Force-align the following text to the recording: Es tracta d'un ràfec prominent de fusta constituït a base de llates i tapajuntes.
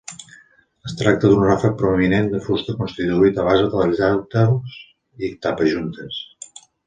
Es 0.89 0.93
tracta 1.01 1.29
d'un 1.31 1.43
ràfec 1.47 1.75
prominent 1.81 2.29
de 2.31 2.39
fusta 2.45 2.75
constituït 2.79 3.39
a 3.43 3.47
base 3.49 3.69
de 3.75 3.85
llates 3.91 4.79
i 5.29 5.33
tapajuntes. 5.47 6.19